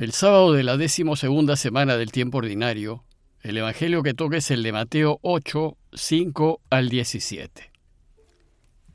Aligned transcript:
El 0.00 0.12
sábado 0.12 0.54
de 0.54 0.62
la 0.62 0.78
decimosegunda 0.78 1.56
semana 1.56 1.98
del 1.98 2.10
tiempo 2.10 2.38
ordinario, 2.38 3.04
el 3.42 3.58
Evangelio 3.58 4.02
que 4.02 4.14
toca 4.14 4.38
es 4.38 4.50
el 4.50 4.62
de 4.62 4.72
Mateo 4.72 5.18
8, 5.20 5.76
5 5.92 6.62
al 6.70 6.88
17. 6.88 7.70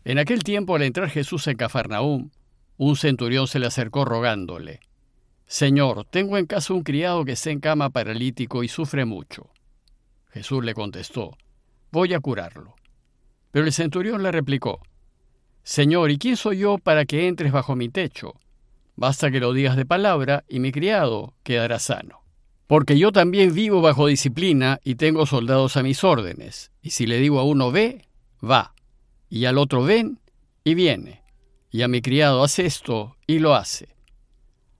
En 0.04 0.18
aquel 0.18 0.44
tiempo, 0.44 0.76
al 0.76 0.82
entrar 0.82 1.12
Jesús 1.12 1.46
en 1.46 1.58
Cafarnaúm, 1.58 2.32
un 2.78 2.96
centurión 2.96 3.46
se 3.46 3.60
le 3.60 3.68
acercó 3.68 4.04
rogándole, 4.04 4.80
Señor, 5.46 6.08
tengo 6.10 6.40
en 6.40 6.48
casa 6.48 6.74
un 6.74 6.82
criado 6.82 7.24
que 7.24 7.34
está 7.34 7.52
en 7.52 7.60
cama 7.60 7.92
paralítico 7.92 8.64
y 8.64 8.68
sufre 8.68 9.06
mucho. 9.06 9.52
Jesús 10.32 10.66
le 10.66 10.74
contestó, 10.74 11.38
Voy 11.92 12.16
a 12.16 12.20
curarlo. 12.20 12.74
Pero 13.52 13.68
el 13.68 13.74
centurión 13.74 14.24
le 14.24 14.32
replicó, 14.32 14.82
Señor, 15.62 16.10
¿y 16.10 16.18
quién 16.18 16.36
soy 16.36 16.58
yo 16.58 16.80
para 16.80 17.06
que 17.06 17.28
entres 17.28 17.52
bajo 17.52 17.76
mi 17.76 17.90
techo? 17.90 18.34
Basta 18.96 19.30
que 19.30 19.40
lo 19.40 19.54
digas 19.54 19.76
de 19.76 19.86
palabra 19.86 20.46
y 20.48 20.60
mi 20.60 20.72
criado 20.72 21.34
quedará 21.44 21.80
sano. 21.80 22.22
Porque 22.68 22.98
yo 22.98 23.12
también 23.12 23.54
vivo 23.54 23.82
bajo 23.82 24.08
disciplina 24.08 24.80
y 24.84 24.96
tengo 24.96 25.26
soldados 25.26 25.78
a 25.78 25.84
mis 25.84 26.04
órdenes. 26.04 26.72
Y 26.82 26.92
si 26.92 27.06
le 27.06 27.20
digo 27.20 27.40
a 27.40 27.44
uno 27.44 27.72
ve, 27.72 28.06
va. 28.44 28.74
Y 29.30 29.46
al 29.46 29.58
otro 29.58 29.84
ven, 29.84 30.20
y 30.64 30.74
viene. 30.74 31.22
Y 31.70 31.82
a 31.82 31.88
mi 31.88 32.02
criado 32.02 32.44
hace 32.44 32.66
esto, 32.66 33.18
y 33.28 33.40
lo 33.40 33.54
hace. 33.54 33.90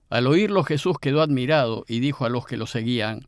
Al 0.08 0.26
oírlo 0.26 0.64
Jesús 0.64 0.98
quedó 1.00 1.20
admirado 1.20 1.84
y 1.86 2.00
dijo 2.00 2.24
a 2.24 2.28
los 2.28 2.46
que 2.46 2.56
lo 2.56 2.66
seguían, 2.66 3.26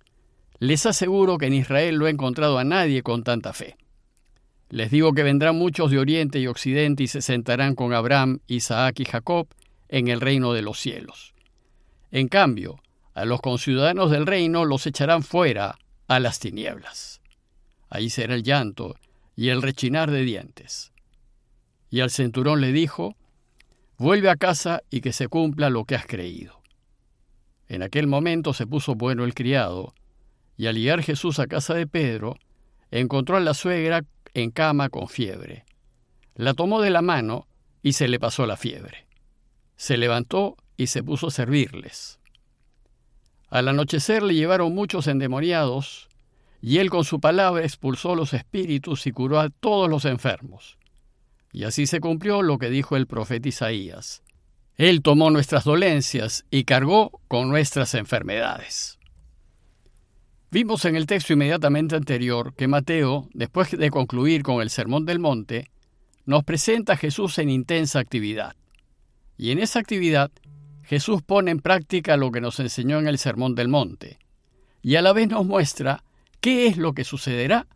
Les 0.59 0.87
aseguro 0.87 1.39
que 1.39 1.47
en 1.47 1.55
Israel 1.55 1.99
no 1.99 2.07
he 2.07 2.11
encontrado 2.11 2.59
a 2.59 2.65
nadie 2.65 3.03
con 3.03 3.23
tanta 3.23 3.53
fe. 3.53 3.77
Les 4.71 4.91
digo 4.91 5.13
que 5.13 5.23
vendrán 5.23 5.57
muchos 5.57 5.91
de 5.91 5.99
Oriente 5.99 6.41
y 6.41 6.47
Occidente 6.47 7.05
y 7.05 7.09
se 7.09 7.23
sentarán 7.23 7.75
con 7.75 7.93
Abraham, 7.93 8.41
Isaac 8.49 9.01
y 9.01 9.05
Jacob 9.05 9.49
en 9.89 10.09
el 10.09 10.21
reino 10.21 10.53
de 10.53 10.63
los 10.63 10.79
cielos. 10.79 11.35
En 12.11 12.29
cambio, 12.29 12.81
a 13.15 13.25
los 13.25 13.41
conciudadanos 13.41 14.11
del 14.11 14.27
reino 14.27 14.65
los 14.65 14.87
echarán 14.87 15.23
fuera 15.23 15.79
a 16.07 16.21
las 16.21 16.39
tinieblas. 16.39 17.21
Allí 17.91 18.11
será 18.11 18.35
el 18.35 18.43
llanto 18.43 18.97
y 19.35 19.49
el 19.49 19.63
rechinar 19.63 20.11
de 20.11 20.23
dientes. 20.23 20.93
Y 21.91 22.01
al 22.01 22.11
centurón 22.11 22.61
le 22.61 22.73
dijo, 22.73 23.17
Vuelve 23.99 24.31
a 24.31 24.37
casa 24.37 24.83
y 24.91 25.01
que 25.01 25.13
se 25.13 25.27
cumpla 25.27 25.71
lo 25.71 25.85
que 25.85 25.97
has 25.97 26.07
creído. 26.07 26.61
En 27.67 27.83
aquel 27.83 28.07
momento 28.07 28.53
se 28.53 28.67
puso 28.67 28.95
bueno 28.95 29.25
el 29.25 29.35
criado, 29.35 29.93
y 30.57 30.67
al 30.67 30.77
llegar 30.77 31.03
Jesús 31.03 31.41
a 31.41 31.49
casa 31.49 31.75
de 31.75 31.87
Pedro, 31.87 32.37
encontró 32.91 33.37
a 33.37 33.41
la 33.41 33.55
suegra 33.55 34.05
en 34.35 34.51
cama 34.51 34.89
con 34.89 35.09
fiebre. 35.09 35.65
La 36.37 36.55
tomó 36.55 36.81
de 36.81 36.91
la 36.91 37.03
mano 37.03 37.49
y 37.83 37.95
se 37.95 38.07
le 38.07 38.21
pasó 38.21 38.47
la 38.47 38.57
fiebre 38.57 39.08
se 39.79 39.97
levantó 39.97 40.57
y 40.77 40.89
se 40.89 41.03
puso 41.03 41.29
a 41.29 41.31
servirles. 41.31 42.19
Al 43.49 43.69
anochecer 43.69 44.23
le 44.23 44.35
llevaron 44.35 44.75
muchos 44.75 45.07
endemoniados, 45.07 46.09
y 46.61 46.79
él 46.79 46.91
con 46.91 47.05
su 47.05 47.21
palabra 47.21 47.63
expulsó 47.63 48.17
los 48.17 48.35
espíritus 48.35 49.07
y 49.07 49.13
curó 49.13 49.41
a 49.41 49.49
todos 49.49 49.89
los 49.89 50.05
enfermos. 50.05 50.77
Y 51.53 51.65
así 51.65 51.87
se 51.87 52.01
cumplió 52.01 52.43
lo 52.43 52.59
que 52.59 52.69
dijo 52.69 52.97
el 52.97 53.07
profeta 53.07 53.49
Isaías. 53.49 54.23
Él 54.77 55.01
tomó 55.01 55.31
nuestras 55.31 55.65
dolencias 55.65 56.45
y 56.51 56.65
cargó 56.65 57.21
con 57.29 57.49
nuestras 57.49 57.95
enfermedades. 57.95 58.99
Vimos 60.51 60.85
en 60.87 60.97
el 60.97 61.07
texto 61.07 61.33
inmediatamente 61.33 61.95
anterior 61.95 62.53
que 62.55 62.69
Mateo, 62.69 63.29
después 63.33 63.71
de 63.71 63.91
concluir 63.91 64.43
con 64.43 64.61
el 64.61 64.71
Sermón 64.71 65.07
del 65.07 65.21
Monte, 65.21 65.71
nos 66.27 66.43
presenta 66.43 66.95
a 66.95 66.97
Jesús 66.97 67.39
en 67.39 67.49
intensa 67.49 68.01
actividad. 68.01 68.57
Y 69.39 69.53
en 69.53 69.61
esa 69.61 69.79
actividad, 69.79 70.33
Jesús 70.83 71.23
pone 71.23 71.53
en 71.53 71.61
práctica 71.61 72.17
lo 72.17 72.33
que 72.33 72.41
nos 72.41 72.59
enseñó 72.59 72.99
en 72.99 73.07
el 73.07 73.19
Sermón 73.19 73.55
del 73.55 73.69
Monte, 73.69 74.19
y 74.83 74.97
a 74.97 75.03
la 75.03 75.13
vez 75.13 75.29
nos 75.29 75.47
muestra 75.47 76.03
qué 76.41 76.67
es 76.67 76.77
lo 76.77 76.93
que 76.93 77.05
sucederá 77.05 77.67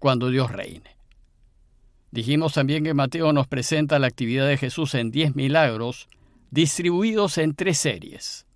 cuando 0.00 0.30
Dios 0.30 0.50
reine. 0.50 0.96
Dijimos 2.10 2.54
también 2.54 2.82
que 2.84 2.92
Mateo 2.92 3.32
nos 3.32 3.46
presenta 3.46 3.98
la 3.98 4.08
actividad 4.08 4.48
de 4.48 4.58
Jesús 4.58 4.94
en 4.94 5.12
diez 5.12 5.36
milagros, 5.36 6.08
distribuidos 6.50 7.38
en 7.38 7.54
tres 7.54 7.78
series. 7.78 8.46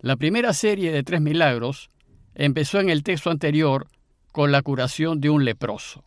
La 0.00 0.16
primera 0.16 0.52
serie 0.52 0.92
de 0.92 1.02
tres 1.02 1.20
milagros 1.20 1.90
empezó 2.34 2.78
en 2.78 2.88
el 2.88 3.02
texto 3.02 3.30
anterior 3.30 3.88
con 4.30 4.52
la 4.52 4.62
curación 4.62 5.20
de 5.20 5.30
un 5.30 5.44
leproso. 5.44 6.04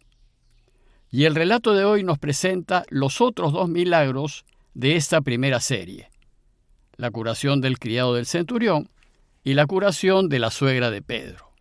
Y 1.12 1.25
el 1.25 1.35
relato 1.35 1.73
de 1.73 1.84
hoy 1.84 2.03
nos 2.03 2.18
presenta 2.18 2.85
los 2.90 3.19
otros 3.19 3.52
dos 3.52 3.68
milagros 3.68 4.46
de 4.74 4.96
esta 4.96 5.22
primera 5.22 5.59
serie, 5.59 6.09
la 6.96 7.12
curación 7.12 7.59
del 7.59 7.78
criado 7.78 8.14
del 8.14 8.26
centurión 8.26 8.90
y 9.44 9.54
la 9.54 9.66
curación 9.66 10.30
de 10.30 10.40
la 10.40 10.50
suegra 10.50 10.92
de 10.92 11.02
Pedro. 11.02 11.52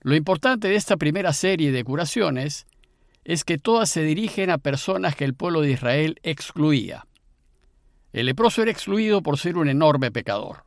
Lo 0.00 0.14
importante 0.14 0.68
de 0.68 0.76
esta 0.76 0.96
primera 0.96 1.32
serie 1.32 1.72
de 1.72 1.84
curaciones 1.84 2.66
es 3.24 3.44
que 3.44 3.58
todas 3.58 3.88
se 3.88 4.02
dirigen 4.02 4.50
a 4.50 4.58
personas 4.58 5.16
que 5.16 5.24
el 5.24 5.34
pueblo 5.34 5.60
de 5.60 5.72
Israel 5.72 6.18
excluía. 6.22 7.06
El 8.12 8.26
leproso 8.26 8.62
era 8.62 8.70
excluido 8.70 9.22
por 9.22 9.38
ser 9.38 9.56
un 9.56 9.68
enorme 9.68 10.10
pecador. 10.10 10.64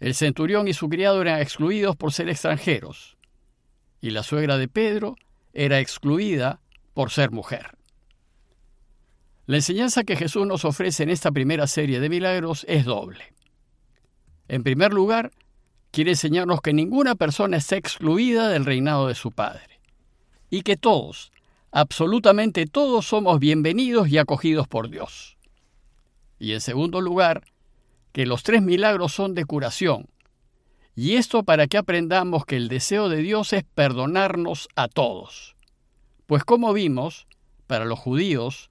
El 0.00 0.14
centurión 0.14 0.68
y 0.68 0.74
su 0.74 0.88
criado 0.88 1.20
eran 1.20 1.40
excluidos 1.40 1.96
por 1.96 2.12
ser 2.12 2.28
extranjeros. 2.28 3.16
Y 4.00 4.10
la 4.10 4.22
suegra 4.22 4.56
de 4.56 4.68
Pedro 4.68 5.16
era 5.52 5.80
excluida 5.80 6.60
por 6.94 7.10
ser 7.10 7.30
mujer. 7.30 7.77
La 9.48 9.56
enseñanza 9.56 10.04
que 10.04 10.14
Jesús 10.14 10.46
nos 10.46 10.66
ofrece 10.66 11.04
en 11.04 11.08
esta 11.08 11.32
primera 11.32 11.66
serie 11.66 12.00
de 12.00 12.10
milagros 12.10 12.66
es 12.68 12.84
doble. 12.84 13.32
En 14.46 14.62
primer 14.62 14.92
lugar, 14.92 15.30
quiere 15.90 16.10
enseñarnos 16.10 16.60
que 16.60 16.74
ninguna 16.74 17.14
persona 17.14 17.56
está 17.56 17.76
excluida 17.76 18.50
del 18.50 18.66
reinado 18.66 19.08
de 19.08 19.14
su 19.14 19.32
Padre, 19.32 19.80
y 20.50 20.60
que 20.60 20.76
todos, 20.76 21.32
absolutamente 21.70 22.66
todos, 22.66 23.06
somos 23.06 23.40
bienvenidos 23.40 24.08
y 24.10 24.18
acogidos 24.18 24.68
por 24.68 24.90
Dios. 24.90 25.38
Y 26.38 26.52
en 26.52 26.60
segundo 26.60 27.00
lugar, 27.00 27.44
que 28.12 28.26
los 28.26 28.42
tres 28.42 28.60
milagros 28.60 29.14
son 29.14 29.34
de 29.34 29.46
curación, 29.46 30.10
y 30.94 31.14
esto 31.14 31.42
para 31.42 31.68
que 31.68 31.78
aprendamos 31.78 32.44
que 32.44 32.56
el 32.56 32.68
deseo 32.68 33.08
de 33.08 33.22
Dios 33.22 33.54
es 33.54 33.64
perdonarnos 33.64 34.68
a 34.76 34.88
todos. 34.88 35.56
Pues 36.26 36.44
como 36.44 36.74
vimos, 36.74 37.26
para 37.66 37.86
los 37.86 37.98
judíos, 37.98 38.68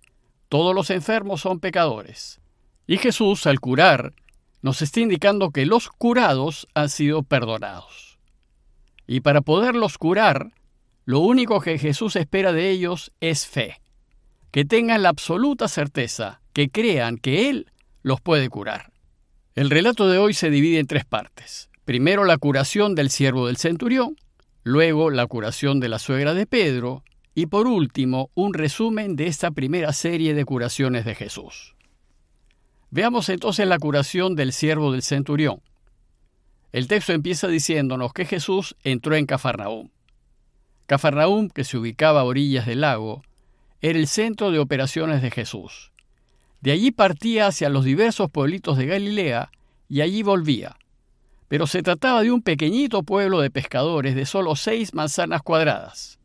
todos 0.49 0.73
los 0.73 0.89
enfermos 0.89 1.41
son 1.41 1.59
pecadores. 1.59 2.39
Y 2.85 2.97
Jesús, 2.97 3.45
al 3.47 3.59
curar, 3.59 4.13
nos 4.61 4.81
está 4.81 5.01
indicando 5.01 5.51
que 5.51 5.65
los 5.65 5.89
curados 5.89 6.67
han 6.73 6.89
sido 6.89 7.23
perdonados. 7.23 8.17
Y 9.07 9.21
para 9.21 9.41
poderlos 9.41 9.97
curar, 9.97 10.51
lo 11.05 11.19
único 11.19 11.61
que 11.61 11.77
Jesús 11.77 12.15
espera 12.15 12.51
de 12.51 12.69
ellos 12.69 13.11
es 13.21 13.45
fe, 13.45 13.81
que 14.51 14.65
tengan 14.65 15.03
la 15.03 15.09
absoluta 15.09 15.67
certeza, 15.67 16.41
que 16.53 16.69
crean 16.69 17.17
que 17.17 17.49
Él 17.49 17.71
los 18.01 18.21
puede 18.21 18.49
curar. 18.49 18.91
El 19.55 19.69
relato 19.69 20.07
de 20.07 20.17
hoy 20.17 20.33
se 20.33 20.49
divide 20.49 20.79
en 20.79 20.87
tres 20.87 21.05
partes. 21.05 21.69
Primero 21.85 22.25
la 22.25 22.37
curación 22.37 22.95
del 22.95 23.09
siervo 23.09 23.47
del 23.47 23.57
centurión, 23.57 24.17
luego 24.63 25.09
la 25.09 25.27
curación 25.27 25.79
de 25.79 25.89
la 25.89 25.99
suegra 25.99 26.33
de 26.33 26.45
Pedro 26.45 27.03
y 27.37 27.45
por 27.45 27.67
último, 27.67 28.31
un 28.33 28.55
resumen 28.55 29.15
de 29.15 29.27
esta 29.27 29.51
primera 29.51 29.93
serie 29.93 30.33
de 30.33 30.43
curaciones 30.43 31.05
de 31.05 31.13
Jesús. 31.13 31.75
Veamos 32.89 33.29
entonces 33.29 33.67
la 33.67 33.77
curación 33.77 34.35
del 34.35 34.51
siervo 34.51 34.91
del 34.91 35.03
centurión. 35.03 35.61
El 36.71 36.87
texto 36.87 37.13
empieza 37.13 37.47
diciéndonos 37.47 38.11
que 38.11 38.25
Jesús 38.25 38.75
entró 38.83 39.15
en 39.15 39.27
Cafarnaúm. 39.27 39.89
Cafarnaúm, 40.87 41.49
que 41.49 41.63
se 41.63 41.77
ubicaba 41.77 42.21
a 42.21 42.23
orillas 42.23 42.65
del 42.65 42.81
lago, 42.81 43.21
era 43.81 43.99
el 43.99 44.07
centro 44.07 44.49
de 44.49 44.57
operaciones 44.57 45.21
de 45.21 45.29
Jesús. 45.29 45.91
De 46.61 46.71
allí 46.71 46.89
partía 46.89 47.45
hacia 47.45 47.69
los 47.69 47.85
diversos 47.85 48.31
pueblitos 48.31 48.79
de 48.79 48.87
Galilea 48.87 49.51
y 49.87 50.01
allí 50.01 50.23
volvía. 50.23 50.75
Pero 51.49 51.67
se 51.67 51.83
trataba 51.83 52.23
de 52.23 52.31
un 52.31 52.41
pequeñito 52.41 53.03
pueblo 53.03 53.41
de 53.41 53.51
pescadores 53.51 54.15
de 54.15 54.25
solo 54.25 54.56
seis 54.56 54.95
manzanas 54.95 55.44
cuadradas. 55.44 56.16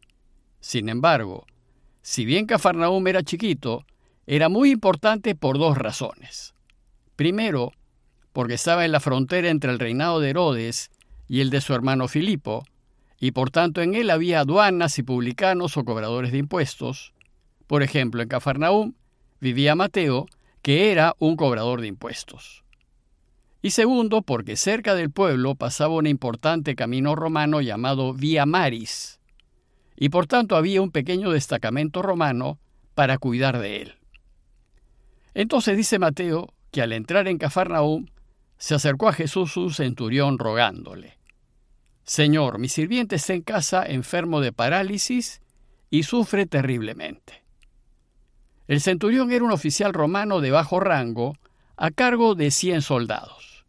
Sin 0.63 0.89
embargo, 0.89 1.45
si 2.03 2.25
bien 2.25 2.47
Cafarnaúm 2.47 3.09
era 3.09 3.25
chiquito, 3.25 3.85
era 4.29 4.49
muy 4.49 4.71
importante 4.71 5.35
por 5.35 5.59
dos 5.59 5.77
razones. 5.77 6.55
Primero, 7.17 7.73
porque 8.33 8.55
estaba 8.55 8.85
en 8.85 8.93
la 8.93 9.01
frontera 9.01 9.51
entre 9.51 9.73
el 9.73 9.81
reinado 9.81 10.21
de 10.21 10.31
Herodes 10.31 10.93
y 11.27 11.41
el 11.41 11.51
de 11.51 11.61
su 11.61 11.75
hermano 11.75 12.07
Filipo, 12.07 12.65
y 13.19 13.33
por 13.33 13.51
tanto 13.51 13.83
en 13.83 13.97
él 13.97 14.09
había 14.09 14.39
aduanas 14.39 15.01
y 15.01 15.03
publicanos 15.03 15.77
o 15.77 15.85
cobradores 15.85 16.31
de 16.31 16.39
impuestos. 16.39 17.13
Por 17.67 17.83
ejemplo, 17.83 18.23
en 18.23 18.29
Cafarnaúm 18.29 18.95
vivía 19.41 19.75
Mateo, 19.75 20.27
que 20.63 20.93
era 20.93 21.17
un 21.19 21.35
cobrador 21.35 21.81
de 21.81 21.89
impuestos. 21.89 22.63
Y 23.63 23.71
segundo, 23.71 24.23
porque 24.23 24.55
cerca 24.57 24.95
del 24.95 25.11
pueblo 25.11 25.57
pasaba 25.57 25.95
un 25.95 26.07
importante 26.07 26.77
camino 26.77 27.17
romano 27.17 27.61
llamado 27.61 28.15
Via 28.15 28.47
Maris, 28.47 29.19
y 30.03 30.09
por 30.09 30.27
tanto 30.27 30.57
había 30.57 30.83
un 30.83 30.91
pequeño 30.91 31.31
destacamento 31.31 32.03
romano 32.03 32.59
para 32.97 33.19
cuidar 33.19 33.61
de 33.61 33.83
él. 33.83 33.95
Entonces 35.33 35.77
dice 35.77 36.01
Mateo 36.01 36.53
que 36.73 36.83
al 36.83 36.93
entrar 36.93 37.29
en 37.29 37.39
Cafarnaúm 37.39 38.09
se 38.59 38.75
acercó 38.75 39.09
a 39.09 39.13
Jesús 39.13 39.57
un 39.57 39.73
centurión 39.73 40.41
rogándole, 40.41 41.19
Señor, 42.03 42.59
mi 42.59 42.69
sirviente 42.69 43.15
está 43.15 43.35
en 43.35 43.43
casa 43.43 43.87
enfermo 43.87 44.41
de 44.41 44.53
parálisis 44.53 45.41
y 45.89 46.03
sufre 46.03 46.47
terriblemente. 46.47 47.45
El 48.67 48.81
centurión 48.81 49.31
era 49.31 49.45
un 49.45 49.53
oficial 49.53 49.93
romano 49.93 50.41
de 50.41 50.51
bajo 50.51 50.81
rango 50.81 51.37
a 51.77 51.93
cargo 51.93 52.35
de 52.35 52.51
cien 52.51 52.83
soldados, 52.83 53.65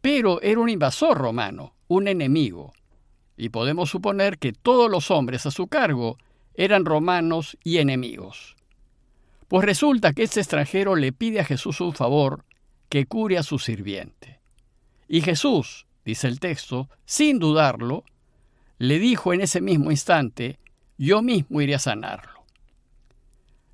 pero 0.00 0.40
era 0.40 0.58
un 0.58 0.70
invasor 0.70 1.18
romano, 1.18 1.74
un 1.86 2.08
enemigo, 2.08 2.72
y 3.36 3.50
podemos 3.50 3.90
suponer 3.90 4.38
que 4.38 4.52
todos 4.52 4.90
los 4.90 5.10
hombres 5.10 5.46
a 5.46 5.50
su 5.50 5.66
cargo 5.66 6.18
eran 6.54 6.84
romanos 6.84 7.56
y 7.62 7.78
enemigos. 7.78 8.56
Pues 9.48 9.64
resulta 9.64 10.12
que 10.12 10.24
este 10.24 10.40
extranjero 10.40 10.96
le 10.96 11.12
pide 11.12 11.40
a 11.40 11.44
Jesús 11.44 11.80
un 11.80 11.92
favor 11.92 12.44
que 12.88 13.06
cure 13.06 13.38
a 13.38 13.42
su 13.42 13.58
sirviente. 13.58 14.40
Y 15.08 15.20
Jesús, 15.20 15.86
dice 16.04 16.28
el 16.28 16.40
texto, 16.40 16.88
sin 17.04 17.38
dudarlo, 17.38 18.04
le 18.78 18.98
dijo 18.98 19.32
en 19.32 19.40
ese 19.40 19.60
mismo 19.60 19.90
instante, 19.90 20.58
yo 20.98 21.22
mismo 21.22 21.60
iré 21.60 21.74
a 21.74 21.78
sanarlo. 21.78 22.44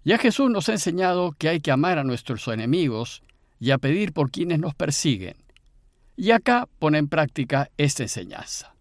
Ya 0.04 0.18
Jesús 0.18 0.50
nos 0.50 0.68
ha 0.68 0.72
enseñado 0.72 1.32
que 1.32 1.48
hay 1.48 1.60
que 1.60 1.70
amar 1.70 1.98
a 1.98 2.04
nuestros 2.04 2.48
enemigos 2.48 3.22
y 3.60 3.70
a 3.70 3.78
pedir 3.78 4.12
por 4.12 4.30
quienes 4.30 4.58
nos 4.58 4.74
persiguen. 4.74 5.36
Y 6.16 6.32
acá 6.32 6.68
pone 6.78 6.98
en 6.98 7.08
práctica 7.08 7.70
esta 7.78 8.02
enseñanza. 8.02 8.71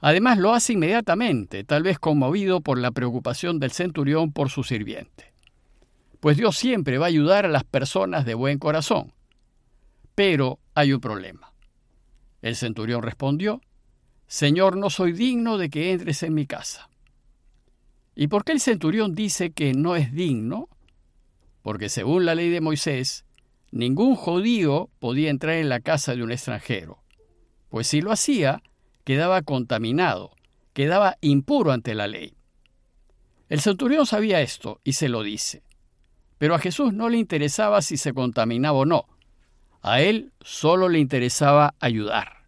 Además 0.00 0.38
lo 0.38 0.54
hace 0.54 0.72
inmediatamente, 0.72 1.62
tal 1.64 1.82
vez 1.82 1.98
conmovido 1.98 2.60
por 2.62 2.78
la 2.78 2.90
preocupación 2.90 3.60
del 3.60 3.72
centurión 3.72 4.32
por 4.32 4.48
su 4.48 4.64
sirviente. 4.64 5.32
Pues 6.20 6.36
Dios 6.36 6.56
siempre 6.56 6.98
va 6.98 7.06
a 7.06 7.08
ayudar 7.08 7.44
a 7.44 7.50
las 7.50 7.64
personas 7.64 8.24
de 8.24 8.34
buen 8.34 8.58
corazón. 8.58 9.12
Pero 10.14 10.58
hay 10.74 10.92
un 10.92 11.00
problema. 11.00 11.52
El 12.42 12.56
centurión 12.56 13.02
respondió, 13.02 13.60
Señor, 14.26 14.76
no 14.76 14.90
soy 14.90 15.12
digno 15.12 15.58
de 15.58 15.68
que 15.68 15.92
entres 15.92 16.22
en 16.22 16.34
mi 16.34 16.46
casa. 16.46 16.88
¿Y 18.14 18.28
por 18.28 18.44
qué 18.44 18.52
el 18.52 18.60
centurión 18.60 19.14
dice 19.14 19.50
que 19.50 19.72
no 19.72 19.96
es 19.96 20.12
digno? 20.12 20.68
Porque 21.62 21.88
según 21.88 22.24
la 22.24 22.34
ley 22.34 22.48
de 22.48 22.60
Moisés, 22.60 23.24
ningún 23.70 24.16
judío 24.16 24.88
podía 24.98 25.30
entrar 25.30 25.56
en 25.56 25.68
la 25.68 25.80
casa 25.80 26.14
de 26.14 26.22
un 26.22 26.32
extranjero, 26.32 27.02
pues 27.68 27.86
si 27.86 28.00
lo 28.00 28.12
hacía, 28.12 28.62
quedaba 29.10 29.42
contaminado, 29.42 30.36
quedaba 30.72 31.16
impuro 31.20 31.72
ante 31.72 31.96
la 31.96 32.06
ley. 32.06 32.36
El 33.48 33.60
centurión 33.60 34.06
sabía 34.06 34.40
esto 34.40 34.80
y 34.84 34.92
se 34.92 35.08
lo 35.08 35.24
dice, 35.24 35.64
pero 36.38 36.54
a 36.54 36.60
Jesús 36.60 36.92
no 36.92 37.08
le 37.08 37.18
interesaba 37.18 37.82
si 37.82 37.96
se 37.96 38.12
contaminaba 38.12 38.78
o 38.78 38.84
no, 38.84 39.06
a 39.82 40.00
él 40.00 40.30
solo 40.42 40.88
le 40.88 41.00
interesaba 41.00 41.74
ayudar. 41.80 42.44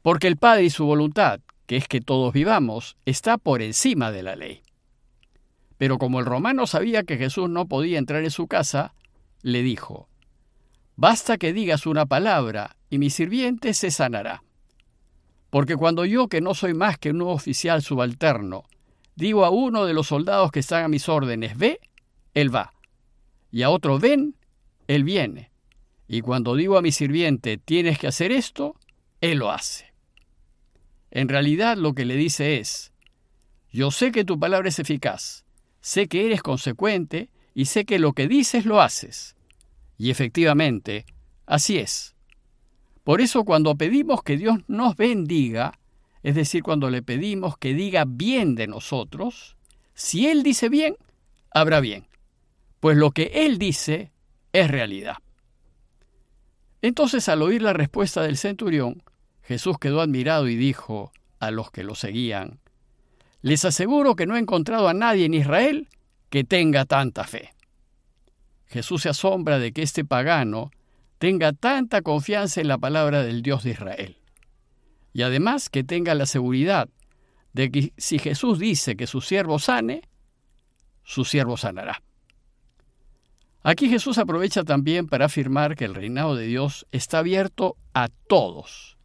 Porque 0.00 0.28
el 0.28 0.36
Padre 0.36 0.62
y 0.62 0.70
su 0.70 0.86
voluntad, 0.86 1.40
que 1.66 1.76
es 1.76 1.88
que 1.88 2.00
todos 2.00 2.32
vivamos, 2.32 2.96
está 3.04 3.36
por 3.36 3.60
encima 3.60 4.12
de 4.12 4.22
la 4.22 4.36
ley. 4.36 4.62
Pero 5.76 5.98
como 5.98 6.20
el 6.20 6.26
romano 6.26 6.68
sabía 6.68 7.02
que 7.02 7.16
Jesús 7.16 7.50
no 7.50 7.66
podía 7.66 7.98
entrar 7.98 8.22
en 8.22 8.30
su 8.30 8.46
casa, 8.46 8.94
le 9.42 9.64
dijo, 9.64 10.08
Basta 10.94 11.36
que 11.36 11.52
digas 11.52 11.84
una 11.84 12.06
palabra 12.06 12.76
y 12.90 12.98
mi 12.98 13.10
sirviente 13.10 13.74
se 13.74 13.90
sanará. 13.90 14.44
Porque 15.50 15.76
cuando 15.76 16.04
yo, 16.04 16.28
que 16.28 16.40
no 16.40 16.54
soy 16.54 16.74
más 16.74 16.98
que 16.98 17.10
un 17.10 17.22
oficial 17.22 17.82
subalterno, 17.82 18.64
digo 19.14 19.44
a 19.44 19.50
uno 19.50 19.86
de 19.86 19.94
los 19.94 20.08
soldados 20.08 20.52
que 20.52 20.60
están 20.60 20.84
a 20.84 20.88
mis 20.88 21.08
órdenes, 21.08 21.56
ve, 21.56 21.80
él 22.34 22.54
va. 22.54 22.74
Y 23.50 23.62
a 23.62 23.70
otro, 23.70 23.98
ven, 23.98 24.34
él 24.86 25.04
viene. 25.04 25.50
Y 26.06 26.20
cuando 26.20 26.54
digo 26.54 26.76
a 26.76 26.82
mi 26.82 26.92
sirviente, 26.92 27.58
tienes 27.58 27.98
que 27.98 28.06
hacer 28.06 28.32
esto, 28.32 28.76
él 29.20 29.38
lo 29.38 29.50
hace. 29.50 29.92
En 31.10 31.28
realidad 31.28 31.76
lo 31.76 31.94
que 31.94 32.04
le 32.04 32.16
dice 32.16 32.58
es, 32.58 32.92
yo 33.70 33.90
sé 33.90 34.12
que 34.12 34.24
tu 34.24 34.38
palabra 34.38 34.68
es 34.68 34.78
eficaz, 34.78 35.44
sé 35.80 36.08
que 36.08 36.26
eres 36.26 36.42
consecuente 36.42 37.30
y 37.54 37.66
sé 37.66 37.84
que 37.84 37.98
lo 37.98 38.12
que 38.12 38.28
dices 38.28 38.66
lo 38.66 38.80
haces. 38.80 39.36
Y 39.96 40.10
efectivamente, 40.10 41.06
así 41.46 41.78
es. 41.78 42.14
Por 43.08 43.22
eso 43.22 43.44
cuando 43.44 43.74
pedimos 43.74 44.22
que 44.22 44.36
Dios 44.36 44.58
nos 44.68 44.94
bendiga, 44.94 45.78
es 46.22 46.34
decir, 46.34 46.62
cuando 46.62 46.90
le 46.90 47.00
pedimos 47.00 47.56
que 47.56 47.72
diga 47.72 48.04
bien 48.06 48.54
de 48.54 48.66
nosotros, 48.66 49.56
si 49.94 50.28
Él 50.28 50.42
dice 50.42 50.68
bien, 50.68 50.94
habrá 51.50 51.80
bien, 51.80 52.06
pues 52.80 52.98
lo 52.98 53.12
que 53.12 53.30
Él 53.32 53.56
dice 53.56 54.12
es 54.52 54.70
realidad. 54.70 55.16
Entonces 56.82 57.30
al 57.30 57.40
oír 57.40 57.62
la 57.62 57.72
respuesta 57.72 58.20
del 58.20 58.36
centurión, 58.36 59.02
Jesús 59.40 59.78
quedó 59.78 60.02
admirado 60.02 60.46
y 60.46 60.56
dijo 60.56 61.10
a 61.40 61.50
los 61.50 61.70
que 61.70 61.84
lo 61.84 61.94
seguían, 61.94 62.60
Les 63.40 63.64
aseguro 63.64 64.16
que 64.16 64.26
no 64.26 64.36
he 64.36 64.38
encontrado 64.38 64.86
a 64.86 64.92
nadie 64.92 65.24
en 65.24 65.32
Israel 65.32 65.88
que 66.28 66.44
tenga 66.44 66.84
tanta 66.84 67.24
fe. 67.24 67.54
Jesús 68.66 69.00
se 69.00 69.08
asombra 69.08 69.58
de 69.58 69.72
que 69.72 69.80
este 69.80 70.04
pagano 70.04 70.72
tenga 71.18 71.52
tanta 71.52 72.02
confianza 72.02 72.60
en 72.60 72.68
la 72.68 72.78
palabra 72.78 73.22
del 73.22 73.42
Dios 73.42 73.64
de 73.64 73.70
Israel. 73.70 74.16
Y 75.12 75.22
además 75.22 75.68
que 75.68 75.84
tenga 75.84 76.14
la 76.14 76.26
seguridad 76.26 76.88
de 77.52 77.70
que 77.70 77.92
si 77.96 78.18
Jesús 78.18 78.58
dice 78.58 78.96
que 78.96 79.06
su 79.06 79.20
siervo 79.20 79.58
sane, 79.58 80.02
su 81.02 81.24
siervo 81.24 81.56
sanará. 81.56 82.02
Aquí 83.62 83.88
Jesús 83.88 84.18
aprovecha 84.18 84.62
también 84.62 85.08
para 85.08 85.26
afirmar 85.26 85.74
que 85.74 85.84
el 85.84 85.94
reinado 85.94 86.36
de 86.36 86.46
Dios 86.46 86.86
está 86.92 87.18
abierto 87.18 87.76
a 87.92 88.08
todos, 88.08 88.96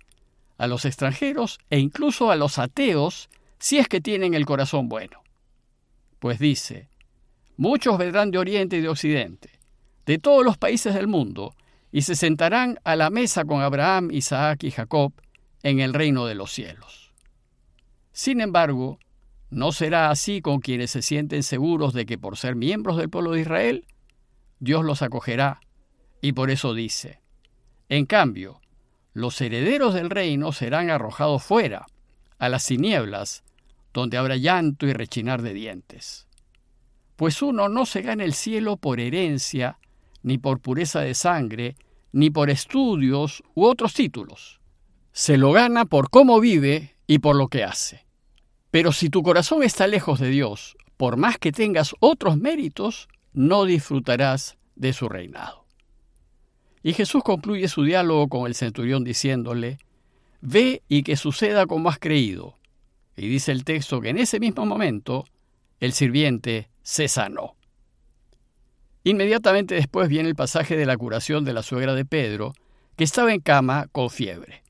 a 0.57 0.67
los 0.67 0.85
extranjeros 0.85 1.59
e 1.69 1.79
incluso 1.79 2.29
a 2.29 2.35
los 2.35 2.59
ateos 2.59 3.29
si 3.57 3.77
es 3.77 3.87
que 3.87 4.01
tienen 4.01 4.35
el 4.35 4.45
corazón 4.45 4.89
bueno. 4.89 5.23
Pues 6.19 6.37
dice, 6.37 6.89
muchos 7.57 7.97
vendrán 7.97 8.29
de 8.29 8.37
Oriente 8.37 8.77
y 8.77 8.81
de 8.81 8.89
Occidente, 8.89 9.49
de 10.05 10.19
todos 10.19 10.45
los 10.45 10.57
países 10.57 10.93
del 10.93 11.07
mundo, 11.07 11.55
y 11.93 12.01
se 12.01 12.15
sentarán 12.15 12.79
a 12.83 12.95
la 12.95 13.11
mesa 13.11 13.45
con 13.45 13.61
Abraham, 13.61 14.09
Isaac 14.11 14.63
y 14.63 14.71
Jacob 14.71 15.13
en 15.61 15.79
el 15.79 15.93
reino 15.93 16.25
de 16.25 16.33
los 16.33 16.51
cielos. 16.51 17.13
Sin 18.11 18.41
embargo, 18.41 18.97
no 19.51 19.71
será 19.71 20.09
así 20.09 20.41
con 20.41 20.59
quienes 20.59 20.89
se 20.89 21.03
sienten 21.03 21.43
seguros 21.43 21.93
de 21.93 22.07
que 22.07 22.17
por 22.17 22.35
ser 22.35 22.55
miembros 22.55 22.97
del 22.97 23.11
pueblo 23.11 23.31
de 23.31 23.41
Israel 23.41 23.85
Dios 24.59 24.83
los 24.83 25.03
acogerá, 25.03 25.61
y 26.19 26.31
por 26.31 26.49
eso 26.49 26.73
dice, 26.73 27.21
en 27.89 28.07
cambio, 28.07 28.59
los 29.13 29.39
herederos 29.39 29.93
del 29.93 30.09
reino 30.09 30.51
serán 30.51 30.89
arrojados 30.89 31.43
fuera, 31.43 31.85
a 32.39 32.49
las 32.49 32.65
tinieblas, 32.65 33.43
donde 33.93 34.17
habrá 34.17 34.35
llanto 34.37 34.87
y 34.87 34.93
rechinar 34.93 35.43
de 35.43 35.53
dientes. 35.53 36.27
Pues 37.17 37.43
uno 37.43 37.69
no 37.69 37.85
se 37.85 38.01
gana 38.01 38.23
el 38.23 38.33
cielo 38.33 38.77
por 38.77 38.99
herencia, 38.99 39.77
ni 40.23 40.37
por 40.37 40.59
pureza 40.59 41.01
de 41.01 41.13
sangre, 41.13 41.75
ni 42.11 42.29
por 42.29 42.49
estudios 42.49 43.43
u 43.53 43.65
otros 43.65 43.93
títulos. 43.93 44.59
Se 45.11 45.37
lo 45.37 45.51
gana 45.51 45.85
por 45.85 46.09
cómo 46.09 46.39
vive 46.39 46.95
y 47.05 47.19
por 47.19 47.35
lo 47.35 47.47
que 47.47 47.63
hace. 47.63 48.05
Pero 48.71 48.91
si 48.91 49.09
tu 49.09 49.21
corazón 49.21 49.61
está 49.61 49.85
lejos 49.85 50.19
de 50.19 50.29
Dios, 50.29 50.75
por 50.97 51.17
más 51.17 51.37
que 51.37 51.51
tengas 51.51 51.93
otros 51.99 52.37
méritos, 52.37 53.07
no 53.33 53.65
disfrutarás 53.65 54.57
de 54.75 54.93
su 54.93 55.09
reinado. 55.09 55.65
Y 56.81 56.93
Jesús 56.93 57.23
concluye 57.23 57.67
su 57.67 57.83
diálogo 57.83 58.27
con 58.27 58.47
el 58.47 58.55
centurión 58.55 59.03
diciéndole, 59.03 59.77
Ve 60.41 60.83
y 60.89 61.03
que 61.03 61.15
suceda 61.15 61.65
como 61.65 61.89
has 61.89 61.99
creído. 61.99 62.57
Y 63.15 63.27
dice 63.27 63.51
el 63.51 63.63
texto 63.63 64.01
que 64.01 64.09
en 64.09 64.17
ese 64.17 64.39
mismo 64.39 64.65
momento 64.65 65.25
el 65.79 65.93
sirviente 65.93 66.69
se 66.81 67.07
sanó. 67.07 67.55
Inmediatamente 69.03 69.75
después 69.75 70.07
viene 70.07 70.29
el 70.29 70.35
pasaje 70.35 70.77
de 70.77 70.85
la 70.85 70.97
curación 70.97 71.43
de 71.43 71.53
la 71.53 71.63
suegra 71.63 71.93
de 71.93 72.05
Pedro, 72.05 72.53
que 72.95 73.03
estaba 73.03 73.33
en 73.33 73.41
cama 73.41 73.87
con 73.91 74.09
fiebre. 74.09 74.63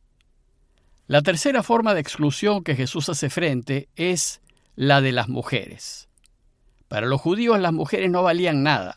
La 1.07 1.21
tercera 1.21 1.61
forma 1.61 1.93
de 1.93 1.99
exclusión 1.99 2.63
que 2.63 2.75
Jesús 2.75 3.09
hace 3.09 3.29
frente 3.29 3.89
es 3.95 4.41
la 4.75 5.01
de 5.01 5.11
las 5.11 5.29
mujeres. 5.29 6.09
Para 6.87 7.07
los 7.07 7.21
judíos 7.21 7.59
las 7.59 7.73
mujeres 7.73 8.09
no 8.09 8.23
valían 8.23 8.63
nada, 8.63 8.95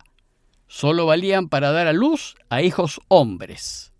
solo 0.69 1.07
valían 1.07 1.49
para 1.49 1.73
dar 1.73 1.87
a 1.87 1.93
luz 1.93 2.37
a 2.49 2.63
hijos 2.63 3.01
hombres. 3.09 3.93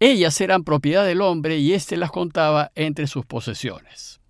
Ellas 0.00 0.40
eran 0.40 0.64
propiedad 0.64 1.04
del 1.04 1.20
hombre 1.20 1.58
y 1.58 1.74
éste 1.74 1.96
las 1.96 2.10
contaba 2.10 2.70
entre 2.74 3.06
sus 3.06 3.26
posesiones. 3.26 4.20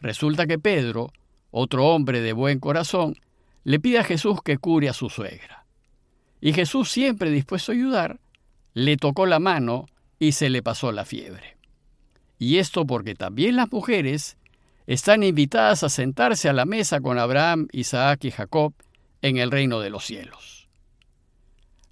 Resulta 0.00 0.46
que 0.46 0.58
Pedro, 0.58 1.12
otro 1.50 1.86
hombre 1.88 2.20
de 2.20 2.32
buen 2.32 2.60
corazón, 2.60 3.16
le 3.64 3.80
pide 3.80 3.98
a 3.98 4.04
Jesús 4.04 4.40
que 4.42 4.58
cure 4.58 4.88
a 4.88 4.92
su 4.92 5.08
suegra. 5.08 5.66
Y 6.40 6.52
Jesús, 6.52 6.90
siempre 6.90 7.30
dispuesto 7.30 7.72
a 7.72 7.74
ayudar, 7.74 8.20
le 8.74 8.96
tocó 8.96 9.26
la 9.26 9.38
mano 9.38 9.86
y 10.18 10.32
se 10.32 10.50
le 10.50 10.62
pasó 10.62 10.92
la 10.92 11.04
fiebre. 11.04 11.56
Y 12.38 12.58
esto 12.58 12.86
porque 12.86 13.14
también 13.14 13.56
las 13.56 13.72
mujeres 13.72 14.36
están 14.86 15.22
invitadas 15.22 15.82
a 15.82 15.88
sentarse 15.88 16.48
a 16.48 16.52
la 16.52 16.66
mesa 16.66 17.00
con 17.00 17.18
Abraham, 17.18 17.68
Isaac 17.72 18.24
y 18.24 18.30
Jacob 18.30 18.74
en 19.22 19.38
el 19.38 19.50
reino 19.50 19.80
de 19.80 19.90
los 19.90 20.04
cielos. 20.04 20.68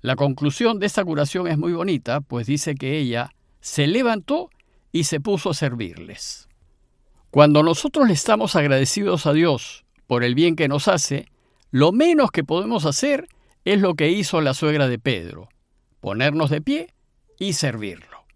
La 0.03 0.17
conclusión 0.17 0.79
de 0.79 0.87
esta 0.87 1.05
curación 1.05 1.47
es 1.47 1.57
muy 1.57 1.73
bonita, 1.73 2.21
pues 2.21 2.47
dice 2.47 2.75
que 2.75 2.99
ella 2.99 3.31
se 3.61 3.87
levantó 3.87 4.51
y 4.91 5.05
se 5.05 5.21
puso 5.21 5.51
a 5.51 5.55
servirles. 5.55 6.49
Cuando 7.31 7.63
nosotros 7.63 8.09
le 8.09 8.13
estamos 8.13 8.57
agradecidos 8.57 9.25
a 9.27 9.33
Dios 9.33 9.87
por 10.07 10.25
el 10.25 10.35
bien 10.35 10.57
que 10.57 10.69
nos 10.69 10.89
hace, 10.89 11.32
lo 11.73 11.91
menos 11.91 12.31
que 12.31 12.45
podemos 12.45 12.85
hacer 12.85 13.29
es 13.65 13.81
lo 13.81 13.95
que 13.95 14.11
hizo 14.11 14.43
la 14.43 14.53
suegra 14.53 14.89
de 14.89 14.99
Pedro, 14.99 15.49
ponernos 16.01 16.51
de 16.51 16.61
pie 16.61 16.95
y 17.39 17.55
servirlo. 17.55 18.27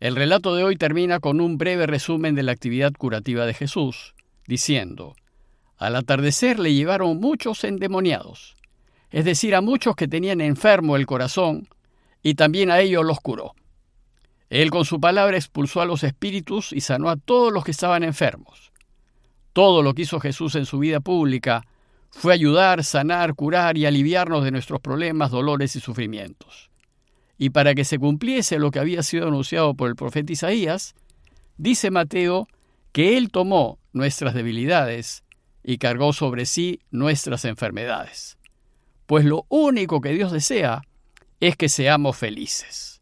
El 0.00 0.16
relato 0.16 0.56
de 0.56 0.64
hoy 0.64 0.76
termina 0.76 1.20
con 1.20 1.40
un 1.40 1.58
breve 1.58 1.86
resumen 1.86 2.34
de 2.34 2.42
la 2.42 2.50
actividad 2.50 2.92
curativa 2.92 3.46
de 3.46 3.54
Jesús, 3.54 4.14
diciendo, 4.48 5.14
al 5.76 5.94
atardecer 5.94 6.58
le 6.58 6.74
llevaron 6.74 7.20
muchos 7.20 7.62
endemoniados, 7.62 8.56
es 9.10 9.24
decir, 9.24 9.54
a 9.54 9.60
muchos 9.60 9.94
que 9.94 10.08
tenían 10.08 10.40
enfermo 10.40 10.96
el 10.96 11.06
corazón, 11.06 11.68
y 12.20 12.34
también 12.34 12.72
a 12.72 12.80
ellos 12.80 13.04
los 13.04 13.20
curó. 13.20 13.54
Él 14.48 14.70
con 14.70 14.84
su 14.84 15.00
palabra 15.00 15.36
expulsó 15.36 15.82
a 15.82 15.86
los 15.86 16.02
espíritus 16.02 16.72
y 16.72 16.80
sanó 16.80 17.10
a 17.10 17.16
todos 17.16 17.52
los 17.52 17.62
que 17.62 17.70
estaban 17.70 18.02
enfermos. 18.02 18.72
Todo 19.52 19.84
lo 19.84 19.94
que 19.94 20.02
hizo 20.02 20.18
Jesús 20.18 20.56
en 20.56 20.66
su 20.66 20.80
vida 20.80 20.98
pública 20.98 21.64
fue 22.10 22.32
ayudar, 22.32 22.84
sanar, 22.84 23.34
curar 23.34 23.78
y 23.78 23.86
aliviarnos 23.86 24.44
de 24.44 24.50
nuestros 24.50 24.80
problemas, 24.80 25.30
dolores 25.30 25.76
y 25.76 25.80
sufrimientos. 25.80 26.70
Y 27.38 27.50
para 27.50 27.74
que 27.74 27.84
se 27.84 27.98
cumpliese 27.98 28.58
lo 28.58 28.70
que 28.70 28.80
había 28.80 29.02
sido 29.02 29.28
anunciado 29.28 29.74
por 29.74 29.88
el 29.88 29.96
profeta 29.96 30.32
Isaías, 30.32 30.94
dice 31.56 31.90
Mateo 31.90 32.48
que 32.92 33.16
Él 33.16 33.30
tomó 33.30 33.78
nuestras 33.92 34.34
debilidades 34.34 35.24
y 35.62 35.78
cargó 35.78 36.12
sobre 36.12 36.46
sí 36.46 36.80
nuestras 36.90 37.44
enfermedades. 37.44 38.36
Pues 39.06 39.24
lo 39.24 39.46
único 39.48 40.00
que 40.00 40.12
Dios 40.12 40.32
desea 40.32 40.82
es 41.38 41.56
que 41.56 41.68
seamos 41.68 42.16
felices. 42.16 43.00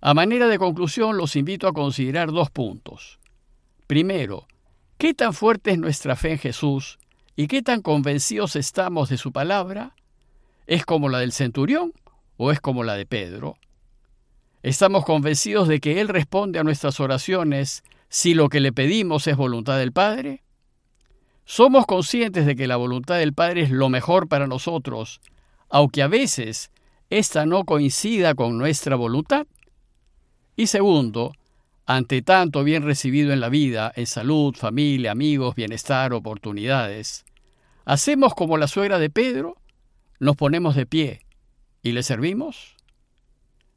A 0.00 0.14
manera 0.14 0.48
de 0.48 0.58
conclusión, 0.58 1.16
los 1.18 1.36
invito 1.36 1.68
a 1.68 1.74
considerar 1.74 2.30
dos 2.30 2.50
puntos. 2.50 3.18
Primero, 3.86 4.46
¿qué 4.96 5.12
tan 5.12 5.34
fuerte 5.34 5.72
es 5.72 5.78
nuestra 5.78 6.16
fe 6.16 6.32
en 6.32 6.38
Jesús 6.38 6.98
y 7.40 7.48
qué 7.48 7.62
tan 7.62 7.80
convencidos 7.80 8.54
estamos 8.54 9.08
de 9.08 9.16
su 9.16 9.32
palabra? 9.32 9.96
¿Es 10.66 10.84
como 10.84 11.08
la 11.08 11.20
del 11.20 11.32
centurión 11.32 11.94
o 12.36 12.52
es 12.52 12.60
como 12.60 12.84
la 12.84 12.96
de 12.96 13.06
Pedro? 13.06 13.56
¿Estamos 14.62 15.06
convencidos 15.06 15.66
de 15.66 15.80
que 15.80 16.02
Él 16.02 16.08
responde 16.08 16.58
a 16.58 16.64
nuestras 16.64 17.00
oraciones 17.00 17.82
si 18.10 18.34
lo 18.34 18.50
que 18.50 18.60
le 18.60 18.74
pedimos 18.74 19.26
es 19.26 19.38
voluntad 19.38 19.78
del 19.78 19.90
Padre? 19.90 20.42
¿Somos 21.46 21.86
conscientes 21.86 22.44
de 22.44 22.56
que 22.56 22.66
la 22.66 22.76
voluntad 22.76 23.16
del 23.16 23.32
Padre 23.32 23.62
es 23.62 23.70
lo 23.70 23.88
mejor 23.88 24.28
para 24.28 24.46
nosotros, 24.46 25.22
aunque 25.70 26.02
a 26.02 26.08
veces 26.08 26.70
ésta 27.08 27.46
no 27.46 27.64
coincida 27.64 28.34
con 28.34 28.58
nuestra 28.58 28.96
voluntad? 28.96 29.46
Y 30.56 30.66
segundo, 30.66 31.32
ante 31.86 32.20
tanto 32.20 32.64
bien 32.64 32.82
recibido 32.82 33.32
en 33.32 33.40
la 33.40 33.48
vida, 33.48 33.90
en 33.96 34.04
salud, 34.04 34.54
familia, 34.54 35.12
amigos, 35.12 35.54
bienestar, 35.54 36.12
oportunidades, 36.12 37.24
¿hacemos 37.90 38.34
como 38.34 38.56
la 38.56 38.68
suegra 38.68 39.00
de 39.00 39.10
Pedro? 39.10 39.56
¿Nos 40.20 40.36
ponemos 40.36 40.76
de 40.76 40.86
pie 40.86 41.26
y 41.82 41.90
le 41.90 42.04
servimos? 42.04 42.76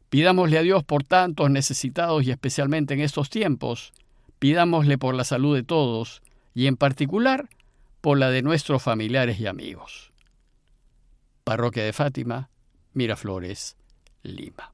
Pidámosle 0.10 0.60
a 0.60 0.62
Dios 0.62 0.84
por 0.84 1.04
tantos 1.04 1.50
necesitados 1.50 2.24
y 2.24 2.30
especialmente 2.30 2.94
en 2.94 3.00
estos 3.00 3.32
tiempos, 3.32 3.92
pidámosle 4.38 5.00
por 5.00 5.16
la 5.16 5.24
salud 5.24 5.56
de 5.56 5.64
todos 5.64 6.22
y 6.54 6.68
en 6.68 6.78
particular 6.78 7.50
por 8.02 8.20
la 8.20 8.30
de 8.30 8.44
nuestros 8.44 8.84
familiares 8.84 9.40
y 9.40 9.48
amigos. 9.48 10.12
Parroquia 11.44 11.84
de 11.84 11.94
Fátima, 11.94 12.52
Miraflores, 12.94 13.78
Lima. 14.22 14.73